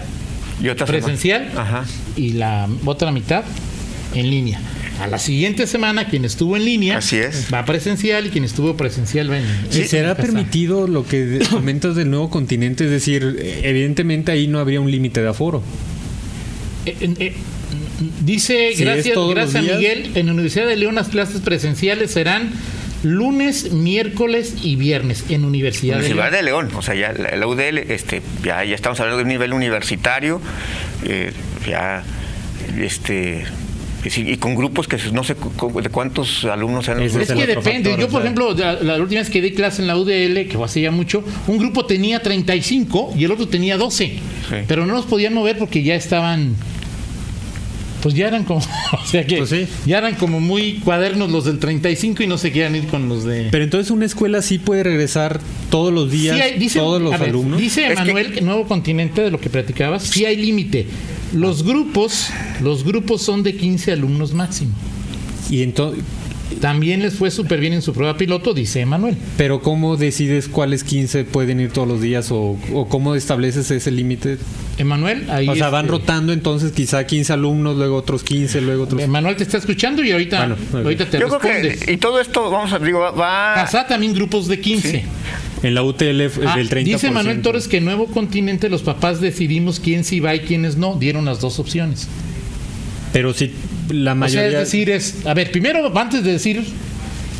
y 0.63 0.69
otra 0.69 0.87
presencial, 0.87 1.51
Ajá. 1.57 1.85
y 2.17 2.33
la 2.33 2.69
otra 2.85 3.13
mitad 3.13 3.45
en 4.15 4.31
línea. 4.31 4.61
A 5.01 5.07
la 5.07 5.19
siguiente 5.19 5.67
semana, 5.67 6.09
quien 6.09 6.25
estuvo 6.25 6.57
en 6.57 6.65
línea 6.65 6.99
Así 6.99 7.17
es. 7.17 7.49
va 7.53 7.65
presencial 7.65 8.27
y 8.27 8.31
quien 8.31 8.45
estuvo 8.45 8.77
presencial 8.77 9.31
va 9.31 9.39
en 9.39 9.45
¿Y 9.73 9.85
será 9.85 10.15
permitido 10.15 10.87
lo 10.87 11.07
que 11.07 11.41
comentas 11.51 11.97
del 11.97 12.11
nuevo 12.11 12.29
continente? 12.29 12.85
Es 12.85 12.91
decir, 12.91 13.39
evidentemente 13.63 14.31
ahí 14.33 14.47
no 14.47 14.59
habría 14.59 14.81
un 14.81 14.91
límite 14.91 15.23
de 15.23 15.29
aforo. 15.29 15.63
Eh, 16.87 16.97
eh, 17.19 17.35
dice, 18.21 18.73
Si 18.75 18.85
gracias, 18.85 19.17
gracias. 19.31 19.63
Miguel, 19.65 20.13
en 20.15 20.27
la 20.27 20.33
Universidad 20.33 20.67
de 20.67 20.77
León 20.77 20.95
las 20.95 21.09
clases 21.09 21.41
presenciales 21.41 22.11
serán 22.11 22.51
lunes, 23.03 23.73
miércoles 23.73 24.55
y 24.63 24.77
viernes 24.77 25.25
en 25.31 25.45
Universidad, 25.45 25.99
Universidad 25.99 26.31
de 26.31 26.43
León. 26.43 26.67
de 26.67 26.69
León, 26.69 26.79
o 26.79 26.83
sea, 26.83 26.95
ya 26.95 27.13
la, 27.13 27.37
la 27.37 27.47
UDL, 27.47 27.79
este, 27.79 28.21
ya, 28.45 28.65
ya 28.65 28.75
estamos 28.75 29.01
hablando 29.01 29.19
de 29.19 29.23
un 29.23 29.29
nivel 29.31 29.53
universitario, 29.53 30.41
eh, 31.07 31.33
ya, 31.67 32.03
este, 32.79 33.45
y 34.05 34.37
con 34.39 34.55
grupos 34.55 34.89
que 34.89 34.97
no 35.13 35.23
sé 35.25 35.35
cu- 35.35 35.81
de 35.83 35.89
cuántos 35.91 36.45
alumnos 36.45 36.89
eran. 36.89 37.03
los 37.05 37.13
Ese 37.13 37.23
Es 37.23 37.31
es 37.31 37.37
que 37.37 37.47
depende. 37.47 37.91
factor, 37.91 38.01
Yo, 38.01 38.09
por 38.09 38.23
ejemplo, 38.23 38.55
la, 38.55 38.75
la 38.83 38.97
última 38.97 39.21
vez 39.21 39.29
que 39.31 39.43
di 39.43 39.53
clase 39.53 39.83
en 39.83 39.89
la 39.89 39.97
UDL, 39.97 40.47
que 40.49 40.53
fue 40.57 40.65
hace 40.65 40.81
ya 40.81 40.91
mucho, 40.91 41.23
un 41.47 41.59
grupo 41.59 41.85
tenía 41.85 42.21
35 42.23 43.15
y 43.19 43.25
el 43.25 43.33
otro 43.33 43.49
tenía 43.49 43.77
12. 43.77 44.15
Pero 44.67 44.87
no 44.87 44.95
los 44.95 45.05
podían 45.07 45.35
mover 45.35 45.59
porque 45.59 45.83
ya 45.83 45.95
estaban. 45.95 46.55
Pues 48.03 48.15
ya 48.15 48.29
eran 48.29 48.45
como. 48.45 48.61
O 48.93 49.07
sea 49.07 49.27
que. 49.27 49.37
Pues 49.39 49.51
sí. 49.51 49.67
Ya 49.85 49.99
eran 49.99 50.15
como 50.15 50.41
muy 50.41 50.81
cuadernos 50.85 51.31
los 51.31 51.45
del 51.45 51.59
35 51.59 52.23
y 52.23 52.27
no 52.27 52.39
se 52.39 52.51
querían 52.51 52.75
ir 52.75 52.87
con 52.87 53.09
los 53.11 53.25
de. 53.25 53.49
Pero 53.51 53.63
entonces 53.65 53.91
una 53.91 54.07
escuela 54.07 54.41
sí 54.41 54.59
puede 54.59 54.83
regresar 54.83 55.39
todos 55.71 55.93
los 55.93 56.11
días, 56.11 56.35
Sí 56.37 56.43
hay- 56.43 56.59
dice- 56.59 56.79
todos 56.79 57.01
los 57.03 57.13
a 57.13 57.19
ver, 57.19 57.29
alumnos. 57.29 57.61
Dice 57.61 57.95
Manuel, 57.95 58.33
que... 58.33 58.41
Nuevo 58.41 58.67
Continente, 58.67 59.21
de 59.21 59.31
lo 59.31 59.39
que 59.39 59.51
platicabas, 59.51 60.03
sí 60.05 60.25
hay 60.25 60.37
límite. 60.37 60.87
Los 61.33 61.63
grupos, 61.65 62.29
los 62.61 62.85
grupos 62.85 63.23
son 63.23 63.43
de 63.43 63.57
15 63.57 63.93
alumnos 63.93 64.33
máximo. 64.35 64.73
Y 65.51 65.63
entonces, 65.63 66.03
También 66.61 67.01
les 67.01 67.15
fue 67.15 67.31
súper 67.31 67.61
bien 67.61 67.73
en 67.75 67.81
su 67.83 67.93
prueba 67.93 68.17
piloto, 68.17 68.53
dice 68.55 68.85
Manuel. 68.85 69.17
pero 69.37 69.63
¿cómo 69.63 69.97
decides 69.97 70.49
cuáles 70.49 70.83
15 70.83 71.23
pueden 71.25 71.61
ir 71.61 71.71
todos 71.71 71.87
los 71.87 72.01
días 72.01 72.33
o, 72.33 72.59
o 72.75 72.89
cómo 72.89 73.15
estableces 73.15 73.71
ese 73.71 73.91
límite? 73.93 74.37
Emanuel, 74.77 75.31
ahí. 75.31 75.49
O 75.49 75.55
sea, 75.55 75.71
van 75.71 75.85
este, 75.85 75.93
rotando 75.99 76.33
entonces 76.33 76.73
quizá 76.73 77.07
15 77.07 77.33
alumnos, 77.35 77.77
luego 77.77 77.95
otros 77.97 78.25
15, 78.25 78.61
luego 78.63 78.83
otros... 78.85 79.07
Manuel 79.07 79.37
te 79.37 79.45
está 79.45 79.59
escuchando 79.59 80.03
y 80.03 80.11
ahorita, 80.11 80.41
Bueno, 80.41 80.57
ahorita 80.85 81.07
te 81.07 81.21
Yo 81.21 81.29
creo 81.29 81.39
responde. 81.39 81.79
que, 81.79 81.93
y 81.93 81.97
todo 81.99 82.21
esto, 82.21 82.51
vamos 82.51 82.73
a, 82.73 82.81
digo, 82.81 82.99
va-. 82.99 83.55
Casá 83.55 83.87
también 83.87 84.13
grupos 84.13 84.49
de 84.49 84.59
15. 84.61 85.05
En 85.63 85.75
la 85.75 85.83
UTL 85.83 86.21
es 86.23 86.33
Ah, 86.47 86.57
del 86.57 86.69
30%. 86.71 86.85
dice 86.85 87.11
Manuel 87.11 87.43
Torres 87.43 87.69
que 87.69 87.77
en 87.79 87.85
Nuevo 87.85 88.07
Continente 88.07 88.69
los 88.71 88.83
papás 88.83 89.21
decidimos 89.21 89.79
quién 89.81 90.05
sí 90.05 90.21
va 90.21 90.35
y 90.35 90.41
quiénes 90.41 90.77
no. 90.77 90.95
Dieron 90.97 91.25
las 91.27 91.41
dos 91.41 91.59
opciones. 91.59 92.09
Pero 93.13 93.35
si 93.35 93.53
la 93.91 94.13
O 94.13 94.15
sea, 94.15 94.15
mayoría... 94.15 94.47
es 94.49 94.55
decir, 94.55 94.89
es. 94.91 95.27
A 95.27 95.35
ver, 95.35 95.51
primero, 95.51 95.93
antes 95.99 96.25
de 96.25 96.33
decir 96.33 96.65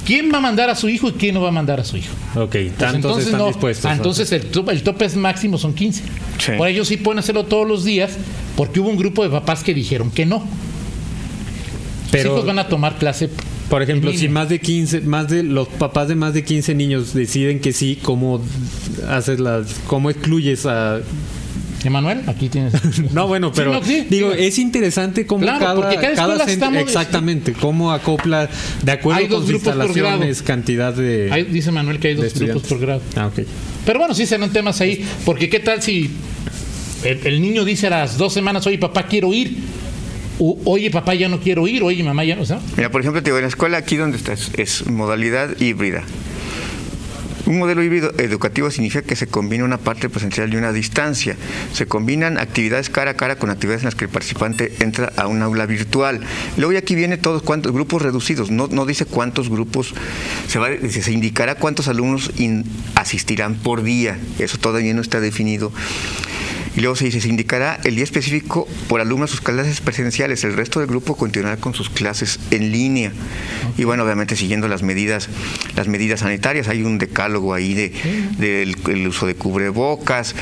quién 0.05 0.31
va 0.33 0.39
a 0.39 0.41
mandar 0.41 0.69
a 0.69 0.75
su 0.75 0.89
hijo 0.89 1.09
y 1.09 1.13
quién 1.13 1.35
no 1.35 1.41
va 1.41 1.49
a 1.49 1.53
mandar 1.53 1.81
a 1.81 1.85
su 1.85 1.97
hijo. 1.97 2.13
ok, 2.35 2.51
Pues 2.51 2.77
tantos 2.77 3.21
están 3.23 3.39
no. 3.39 3.47
dispuestos. 3.47 3.87
Ah, 3.87 3.95
entonces 3.95 4.31
el, 4.33 4.43
top- 4.47 4.69
el 4.71 4.83
tope 4.83 5.05
es 5.07 5.17
máximo 5.17 5.57
son 5.59 5.73
15. 5.73 6.03
Sí. 6.39 6.53
Por 6.59 6.69
ello 6.69 6.85
sí 6.85 6.97
pueden 6.99 7.21
hacerlo 7.21 7.45
todos 7.45 7.67
los 7.67 7.85
días 7.85 8.13
porque 8.57 8.81
hubo 8.81 8.89
un 8.91 8.97
grupo 8.97 9.23
de 9.23 9.31
papás 9.31 9.63
que 9.63 9.73
dijeron 9.73 10.11
que 10.11 10.27
no. 10.27 10.45
Pero- 12.11 12.25
Los 12.31 12.33
hijos 12.39 12.47
van 12.47 12.59
a 12.59 12.69
tomar 12.69 12.97
clase. 12.99 13.31
Por 13.71 13.83
ejemplo, 13.83 14.13
si 14.13 14.29
más 14.29 14.49
de 14.49 14.59
15, 14.59 15.01
más 15.03 15.29
de 15.29 15.43
los 15.45 15.69
papás 15.69 16.09
de 16.09 16.17
más 16.17 16.35
de 16.35 16.45
15 16.45 16.75
niños 16.75 17.15
deciden 17.15 17.61
que 17.61 17.73
sí, 17.73 17.99
¿cómo 18.03 18.43
haces 19.09 19.39
las 19.41 19.77
cómo 19.87 20.11
excluyes 20.11 20.67
a 20.67 21.01
Emanuel, 21.83 22.21
aquí 22.27 22.51
tienes. 22.51 22.75
No, 23.15 23.27
bueno, 23.27 23.53
pero 23.53 23.73
Sí, 23.73 23.81
no, 23.81 23.87
sí. 24.03 24.07
digo, 24.11 24.33
es 24.33 24.59
interesante 24.59 25.25
cómo 25.25 25.43
Claro, 25.43 25.61
cada, 25.61 25.75
porque 25.77 25.97
cada 26.15 26.37
centro- 26.37 26.47
estamos- 26.53 26.83
exactamente, 26.83 27.53
cómo 27.55 27.91
acopla 27.93 28.51
de 28.83 28.93
acuerdo 28.93 29.19
Hay 29.21 29.29
dos 29.29 29.39
con 29.45 29.47
sus 29.47 29.55
instalaciones, 29.55 30.43
cantidad 30.43 30.93
de, 30.93 31.31
Ahí 31.33 31.45
dice 31.45 31.71
Manuel 31.73 31.99
que 31.99 32.09
hay 32.09 32.15
dos 32.17 32.35
grupos 32.35 32.65
por 32.65 32.81
grado. 32.81 33.01
Ah, 33.17 33.29
ok. 33.29 33.47
Pero 33.87 33.99
bueno, 33.99 34.15
sí 34.15 34.27
serán 34.27 34.53
temas 34.53 34.79
ahí, 34.83 35.03
porque 35.25 35.49
qué 35.49 35.61
tal 35.61 35.81
si 35.81 36.11
el, 37.03 37.27
el 37.27 37.41
niño 37.41 37.65
dice 37.65 37.87
a 37.87 37.91
las 37.91 38.19
dos 38.19 38.35
semanas, 38.35 38.67
oye 38.67 38.77
papá 38.77 39.05
quiero 39.07 39.33
ir, 39.33 39.57
oye 40.41 40.91
papá 40.91 41.15
ya 41.15 41.29
no 41.29 41.41
quiero 41.41 41.69
ir, 41.69 41.83
oye 41.83 42.03
mamá 42.03 42.25
ya 42.25 42.37
no, 42.37 42.45
sea, 42.45 42.61
Mira, 42.77 42.91
por 42.91 43.01
ejemplo, 43.01 43.23
te 43.23 43.31
digo, 43.31 43.39
en 43.39 43.43
la 43.43 43.49
escuela 43.49 43.79
aquí 43.79 43.97
donde 43.97 44.17
estás 44.17 44.51
es 44.57 44.87
modalidad 44.87 45.61
híbrida. 45.61 46.03
Un 47.51 47.59
modelo 47.59 47.83
híbrido 47.83 48.13
educativo 48.19 48.71
significa 48.71 49.03
que 49.03 49.17
se 49.17 49.27
combina 49.27 49.65
una 49.65 49.79
parte 49.79 50.09
presencial 50.09 50.53
y 50.53 50.57
una 50.57 50.73
distancia. 50.73 51.37
Se 51.73 51.85
combinan 51.87 52.39
actividades 52.39 52.91
cara 52.91 53.11
a 53.11 53.15
cara 53.15 53.39
con 53.39 53.51
actividades 53.51 53.83
en 53.83 53.87
las 53.87 53.97
que 53.97 54.05
el 54.05 54.11
participante 54.11 54.73
entra 54.79 55.13
a 55.17 55.27
un 55.27 55.43
aula 55.43 55.67
virtual. 55.67 56.21
Luego 56.57 56.73
y 56.73 56.77
aquí 56.77 56.95
viene 56.95 57.17
todos 57.17 57.43
cuántos 57.43 57.73
grupos 57.73 58.03
reducidos. 58.03 58.53
No, 58.53 58.69
no 58.69 58.87
dice 58.87 59.05
cuántos 59.05 59.51
grupos, 59.51 59.95
se, 60.47 60.61
va, 60.61 60.69
se 60.89 61.13
indicará 61.13 61.57
cuántos 61.57 61.89
alumnos 61.89 62.31
asistirán 62.95 63.57
por 63.57 63.83
día. 63.83 64.17
Eso 64.39 64.57
todavía 64.59 64.95
no 64.95 65.01
está 65.01 65.19
definido. 65.19 65.73
Y 66.77 66.81
luego 66.83 66.95
se 66.95 67.05
dice, 67.07 67.21
se 67.21 67.29
indicará 67.29 67.81
el 67.85 67.97
día 67.97 68.05
específico 68.05 68.69
por 68.89 69.01
alumno 69.01 69.25
a 69.25 69.29
sus 69.29 69.41
clases 69.41 69.81
presenciales. 69.81 70.45
El 70.45 70.55
resto 70.55 70.79
del 70.79 70.89
grupo 70.89 71.17
continuará 71.17 71.57
con 71.57 71.75
sus 71.75 71.91
clases 71.91 72.39
en 72.53 72.71
línea. 72.71 73.13
Y 73.77 73.85
bueno, 73.85 74.05
obviamente 74.05 74.37
siguiendo 74.37 74.69
las 74.69 74.83
medidas, 74.83 75.29
las 75.75 75.89
medidas 75.89 76.21
sanitarias. 76.21 76.69
Hay 76.69 76.83
un 76.85 76.99
decálogo 76.99 77.55
ahí 77.55 77.75
de, 77.75 77.93
del 78.39 78.77
el 78.89 79.07
uso 79.09 79.27
de 79.27 79.35
cubrebocas, 79.35 80.35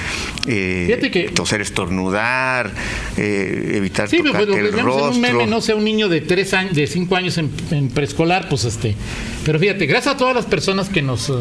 eh, 0.46 0.98
que- 1.10 1.30
toser, 1.30 1.62
estornudar, 1.62 2.72
eh, 3.16 3.72
evitar 3.76 4.08
sí, 4.08 4.18
pues, 4.18 4.32
tocarte 4.32 4.58
el 4.60 4.64
vemos 4.66 4.78
en 4.78 4.86
un 4.86 4.86
rostro. 5.06 5.20
meme, 5.20 5.46
no 5.46 5.60
sea 5.62 5.76
un 5.76 5.84
niño 5.84 6.08
de 6.08 6.20
tres 6.20 6.52
años, 6.52 6.74
de 6.74 6.86
cinco 6.86 7.16
años 7.16 7.38
en, 7.38 7.50
en 7.70 7.88
preescolar, 7.88 8.48
pues 8.50 8.64
este, 8.64 8.94
pero 9.44 9.58
fíjate, 9.58 9.86
gracias 9.86 10.14
a 10.14 10.18
todas 10.18 10.34
las 10.34 10.44
personas 10.44 10.88
que 10.90 11.00
nos, 11.02 11.30
eh, 11.30 11.32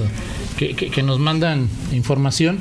que, 0.57 0.75
que- 0.75 0.89
que 0.89 1.03
nos 1.03 1.19
mandan 1.19 1.67
información, 1.91 2.57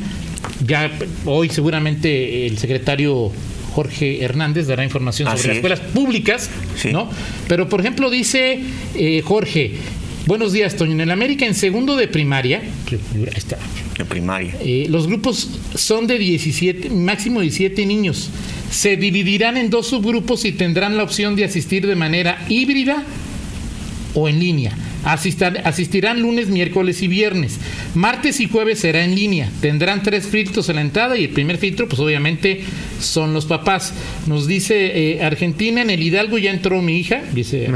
ya 0.64 0.90
hoy 1.24 1.48
seguramente 1.48 2.46
el 2.46 2.58
secretario 2.58 3.32
Jorge 3.74 4.22
Hernández 4.24 4.66
dará 4.68 4.84
información 4.84 5.28
Así 5.28 5.38
sobre 5.42 5.48
las 5.48 5.52
es. 5.54 5.58
escuelas 5.58 5.80
públicas, 5.94 6.50
Sí. 6.76 6.92
¿no? 6.92 7.10
Pero 7.48 7.68
por 7.68 7.80
ejemplo 7.80 8.08
dice 8.10 8.60
eh, 8.94 9.22
Jorge, 9.24 9.72
buenos 10.26 10.52
días, 10.52 10.76
Toño, 10.76 10.92
en 10.92 11.00
el 11.02 11.10
América 11.10 11.44
en 11.46 11.54
segundo 11.54 11.94
de 11.96 12.08
primaria, 12.08 12.62
está, 13.34 13.58
De 13.98 14.04
primaria. 14.06 14.54
eh, 14.62 14.86
los 14.88 15.06
grupos 15.06 15.50
son 15.74 16.06
de 16.06 16.18
17, 16.18 16.88
máximo 16.90 17.40
17 17.40 17.84
niños. 17.84 18.30
Se 18.70 18.96
dividirán 18.96 19.56
en 19.58 19.68
dos 19.70 19.88
subgrupos 19.88 20.44
y 20.44 20.52
tendrán 20.52 20.96
la 20.96 21.02
opción 21.02 21.36
de 21.36 21.44
asistir 21.44 21.86
de 21.86 21.96
manera 21.96 22.44
híbrida 22.48 23.04
o 24.14 24.28
en 24.28 24.38
línea. 24.40 24.72
Asistan- 25.06 25.58
asistirán 25.64 26.20
lunes, 26.20 26.48
miércoles 26.48 27.00
y 27.02 27.08
viernes. 27.08 27.58
Martes 27.94 28.40
y 28.40 28.48
jueves 28.48 28.80
será 28.80 29.04
en 29.04 29.14
línea. 29.14 29.48
Tendrán 29.60 30.02
tres 30.02 30.26
filtros 30.26 30.68
en 30.68 30.76
la 30.76 30.82
entrada 30.82 31.16
y 31.16 31.24
el 31.24 31.30
primer 31.30 31.58
filtro, 31.58 31.88
pues 31.88 32.00
obviamente, 32.00 32.60
son 33.00 33.32
los 33.32 33.46
papás. 33.46 33.94
Nos 34.26 34.46
dice 34.46 35.12
eh, 35.14 35.22
Argentina, 35.24 35.80
en 35.82 35.90
el 35.90 36.02
Hidalgo 36.02 36.38
ya 36.38 36.50
entró 36.50 36.82
mi 36.82 36.98
hija, 36.98 37.22
dice. 37.32 37.68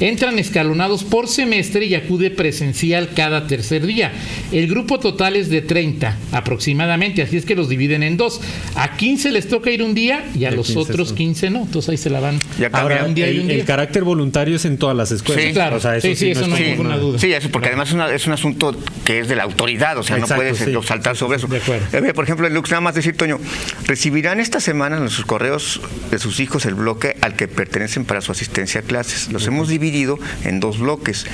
Entran 0.00 0.38
escalonados 0.38 1.04
por 1.04 1.26
semestre 1.28 1.86
y 1.86 1.94
acude 1.94 2.30
presencial 2.30 3.10
cada 3.14 3.46
tercer 3.46 3.84
día. 3.86 4.12
El 4.52 4.68
grupo 4.68 5.00
total 5.00 5.36
es 5.36 5.50
de 5.50 5.62
30 5.62 6.16
aproximadamente, 6.32 7.22
así 7.22 7.36
es 7.36 7.44
que 7.44 7.54
los 7.54 7.68
dividen 7.68 8.02
en 8.02 8.16
dos. 8.16 8.40
A 8.74 8.96
15 8.96 9.32
les 9.32 9.48
toca 9.48 9.70
ir 9.70 9.82
un 9.82 9.94
día 9.94 10.24
y 10.38 10.44
a 10.44 10.52
Y 10.52 10.56
los 10.56 10.66
15 10.68 10.80
otro 10.80 11.04
son. 11.04 11.16
15 11.16 11.50
no. 11.50 11.62
Entonces 11.62 11.88
ahí 11.90 11.96
se 11.96 12.10
la 12.10 12.20
van. 12.20 12.38
Ya 12.58 12.68
Ahora, 12.72 13.04
un 13.04 13.14
día 13.14 13.28
y 13.30 13.36
el, 13.36 13.40
un 13.44 13.50
el 13.50 13.56
día. 13.56 13.64
carácter 13.64 14.04
voluntario 14.04 14.56
es 14.56 14.64
en 14.64 14.76
todas 14.78 14.96
las 14.96 15.10
escuelas. 15.10 15.44
Sí, 15.44 15.52
claro. 15.52 15.76
O 15.76 15.80
sea, 15.80 15.96
eso 15.96 16.06
Sí, 16.08 16.14
sí, 16.14 16.24
sí, 16.26 16.30
eso 16.30 16.42
no 16.42 16.48
no 16.48 16.54
es 16.56 16.60
hay 16.62 16.67
como 16.76 16.82
ninguna 16.84 16.88
una- 16.96 16.98
duda. 16.98 17.18
Sí, 17.18 17.32
eso 17.32 17.50
porque 17.50 17.68
además 17.68 17.88
es, 17.88 17.94
una- 17.94 18.12
es 18.12 18.26
un 18.26 18.32
asunto 18.32 18.76
que 19.04 19.20
es 19.20 19.28
de 19.28 19.36
la 19.36 19.44
autoridad, 19.44 19.96
o 19.98 20.02
sea, 20.02 20.16
Exacto, 20.16 20.34
no 20.34 20.38
puedes 20.38 20.58
sí. 20.58 20.86
saltar 20.86 21.16
sobre 21.16 21.36
eso. 21.38 21.46
de 21.46 21.58
acuerdo. 21.58 21.86
Ver, 21.92 22.14
por 22.14 22.24
ejemplo, 22.24 22.46
en 22.46 22.54
Lux, 22.54 22.70
nada 22.70 22.80
más 22.80 22.94
decir, 22.94 23.16
Toño, 23.16 23.38
recibirán 23.86 24.40
esta 24.40 24.60
semana 24.60 24.96
en 24.98 25.08
sus 25.10 25.24
correos 25.24 25.80
de 26.10 26.18
sus 26.18 26.40
hijos 26.40 26.66
el 26.66 26.74
bloque 26.74 27.16
al 27.20 27.34
que 27.36 27.48
pertenecen 27.48 28.04
para 28.04 28.20
su 28.20 28.32
asistencia 28.32 28.80
a 28.80 28.84
clases. 28.84 29.32
Los 29.32 29.46
hemos 29.46 29.68
dividido 29.68 30.18
en 30.44 30.60
dos 30.60 30.78
bloques 30.78 31.26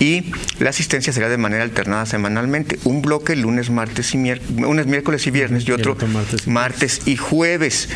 y 0.00 0.32
la 0.58 0.70
asistencia 0.70 1.12
será 1.12 1.28
de 1.28 1.38
manera 1.38 1.62
alternada 1.64 2.06
semanalmente. 2.06 2.78
Un 2.84 3.02
bloque 3.02 3.36
lunes, 3.36 3.70
martes 3.70 4.14
y 4.14 4.18
miércoles, 4.18 4.60
lunes, 4.60 4.86
miércoles 4.86 5.26
y 5.26 5.30
viernes 5.30 5.64
y 5.64 5.70
Y 5.70 5.74
el 5.74 5.80
otro 5.80 5.92
otro 5.92 6.08
martes 6.08 6.46
y 6.46 6.50
martes 6.50 7.00
y 7.06 7.16
jueves. 7.16 7.88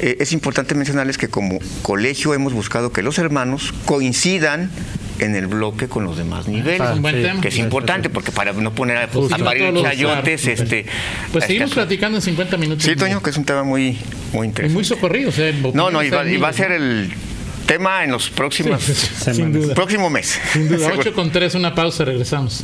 Eh, 0.00 0.16
es 0.20 0.32
importante 0.32 0.74
mencionarles 0.74 1.18
que 1.18 1.28
como 1.28 1.58
colegio 1.82 2.34
hemos 2.34 2.52
buscado 2.52 2.92
que 2.92 3.02
los 3.02 3.18
hermanos 3.18 3.72
coincidan 3.84 4.70
en 5.18 5.34
el 5.36 5.46
bloque 5.46 5.88
con 5.88 6.04
los 6.04 6.16
demás 6.16 6.48
niveles. 6.48 6.80
Es 6.80 6.96
un 6.96 7.02
buen 7.02 7.14
sí. 7.16 7.22
tema. 7.22 7.40
Que 7.40 7.48
es 7.48 7.58
importante 7.58 8.10
porque 8.10 8.32
para 8.32 8.52
no 8.52 8.72
poner 8.72 8.96
a, 8.98 9.08
Justo. 9.08 9.34
a 9.34 9.38
parir 9.38 9.72
chayotes, 9.82 10.46
este. 10.46 10.86
Pues 11.32 11.44
seguimos 11.44 11.70
este- 11.70 11.80
platicando 11.80 12.18
en 12.18 12.22
50 12.22 12.56
minutos. 12.56 12.84
Sí, 12.84 12.96
Toño, 12.96 13.22
que 13.22 13.30
es 13.30 13.36
un 13.36 13.44
tema 13.44 13.62
muy, 13.64 13.96
muy 14.32 14.46
Y 14.46 14.48
interesante. 14.50 14.74
muy 14.74 14.84
socorrido. 14.84 15.28
O 15.30 15.32
sea, 15.32 15.52
No, 15.72 15.90
no, 15.90 16.02
y 16.02 16.10
va, 16.10 16.26
y 16.28 16.36
va 16.36 16.48
a 16.48 16.52
ser 16.52 16.72
el 16.72 17.12
tema 17.66 18.04
en 18.04 18.10
los 18.10 18.28
próximos 18.28 18.82
Sí, 18.82 18.94
sin 19.34 19.50
duda. 19.52 19.74
próximo 19.74 20.10
mes. 20.10 20.38
Sin 20.52 20.68
duda. 20.68 20.78
Seguro. 20.86 21.00
8 21.00 21.14
con 21.14 21.30
3, 21.32 21.54
una 21.54 21.74
pausa, 21.74 22.04
regresamos. 22.04 22.62